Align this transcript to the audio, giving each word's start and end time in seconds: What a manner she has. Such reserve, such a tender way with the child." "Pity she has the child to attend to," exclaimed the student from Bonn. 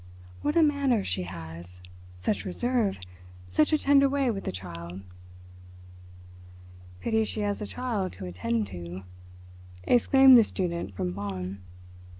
What 0.41 0.55
a 0.57 0.63
manner 0.63 1.03
she 1.03 1.21
has. 1.29 1.79
Such 2.17 2.43
reserve, 2.43 2.97
such 3.49 3.71
a 3.71 3.77
tender 3.77 4.09
way 4.09 4.31
with 4.31 4.45
the 4.45 4.51
child." 4.51 5.01
"Pity 7.01 7.23
she 7.23 7.41
has 7.41 7.59
the 7.59 7.67
child 7.67 8.11
to 8.13 8.25
attend 8.25 8.65
to," 8.73 9.03
exclaimed 9.83 10.39
the 10.39 10.43
student 10.43 10.95
from 10.95 11.11
Bonn. 11.11 11.59